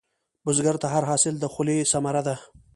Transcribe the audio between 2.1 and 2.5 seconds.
ده